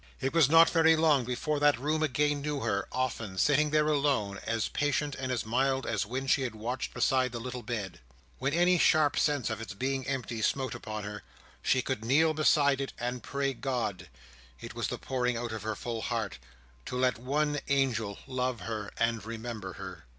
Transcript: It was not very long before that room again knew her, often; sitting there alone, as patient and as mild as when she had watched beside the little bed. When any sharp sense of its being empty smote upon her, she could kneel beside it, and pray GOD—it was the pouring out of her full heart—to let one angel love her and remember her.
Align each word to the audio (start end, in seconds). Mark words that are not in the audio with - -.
It 0.19 0.33
was 0.33 0.49
not 0.49 0.67
very 0.67 0.95
long 0.95 1.25
before 1.25 1.59
that 1.59 1.77
room 1.79 2.01
again 2.01 2.41
knew 2.41 2.61
her, 2.61 2.87
often; 2.91 3.37
sitting 3.37 3.69
there 3.69 3.87
alone, 3.87 4.39
as 4.47 4.67
patient 4.67 5.13
and 5.19 5.31
as 5.31 5.45
mild 5.45 5.85
as 5.85 6.07
when 6.07 6.25
she 6.25 6.41
had 6.41 6.55
watched 6.55 6.91
beside 6.91 7.31
the 7.31 7.39
little 7.39 7.61
bed. 7.61 7.99
When 8.39 8.51
any 8.51 8.79
sharp 8.79 9.15
sense 9.19 9.51
of 9.51 9.61
its 9.61 9.75
being 9.75 10.07
empty 10.07 10.41
smote 10.41 10.73
upon 10.73 11.03
her, 11.03 11.21
she 11.61 11.83
could 11.83 12.03
kneel 12.03 12.33
beside 12.33 12.81
it, 12.81 12.93
and 12.99 13.21
pray 13.21 13.53
GOD—it 13.53 14.73
was 14.73 14.87
the 14.87 14.97
pouring 14.97 15.37
out 15.37 15.51
of 15.51 15.61
her 15.61 15.75
full 15.75 16.01
heart—to 16.01 16.97
let 16.97 17.19
one 17.19 17.59
angel 17.67 18.17
love 18.25 18.61
her 18.61 18.89
and 18.97 19.23
remember 19.23 19.73
her. 19.73 20.05